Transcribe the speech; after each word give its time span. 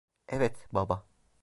Evet, 0.27 0.67
baba. 0.73 1.05